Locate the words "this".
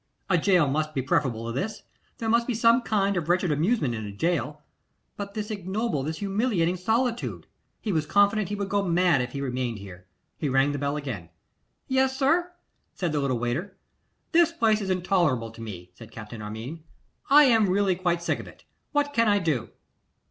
1.51-1.83, 5.35-5.51, 6.01-6.17, 14.31-14.51